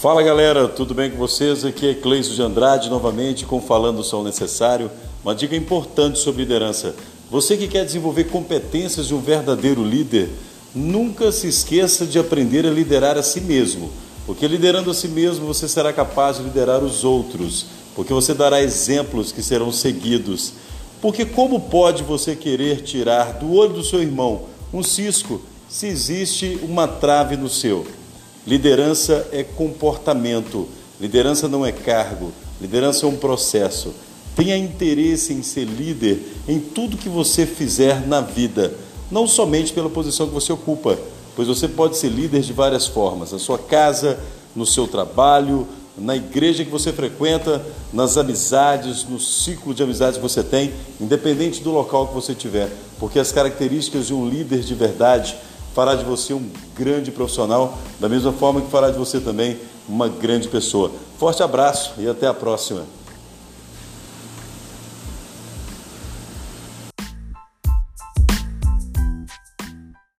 [0.00, 1.64] Fala galera, tudo bem com vocês?
[1.64, 4.88] Aqui é Cleison de Andrade novamente com Falando Só o Necessário.
[5.24, 6.94] Uma dica importante sobre liderança.
[7.28, 10.30] Você que quer desenvolver competências de um verdadeiro líder,
[10.72, 13.90] nunca se esqueça de aprender a liderar a si mesmo.
[14.24, 17.66] Porque liderando a si mesmo você será capaz de liderar os outros.
[17.96, 20.52] Porque você dará exemplos que serão seguidos.
[21.02, 26.56] Porque como pode você querer tirar do olho do seu irmão um cisco se existe
[26.62, 27.84] uma trave no seu?
[28.48, 30.66] Liderança é comportamento,
[30.98, 33.92] liderança não é cargo, liderança é um processo.
[34.34, 38.72] Tenha interesse em ser líder em tudo que você fizer na vida,
[39.10, 40.98] não somente pela posição que você ocupa,
[41.36, 44.18] pois você pode ser líder de várias formas, na sua casa,
[44.56, 45.68] no seu trabalho,
[45.98, 47.62] na igreja que você frequenta,
[47.92, 52.72] nas amizades, no ciclo de amizades que você tem, independente do local que você tiver,
[52.98, 55.36] porque as características de um líder de verdade
[55.74, 60.08] fará de você um grande profissional, da mesma forma que fará de você também uma
[60.08, 60.90] grande pessoa.
[61.18, 62.82] Forte abraço e até a próxima.